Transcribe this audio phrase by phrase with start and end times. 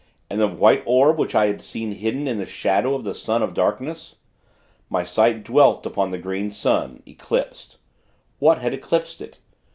[0.31, 3.43] And the White Orb which I had seen hidden in the shadow of the Sun
[3.43, 4.15] of Darkness!
[4.89, 7.77] My sight dwelt upon the Green Sun eclipsed.
[8.39, 9.37] What had eclipsed it?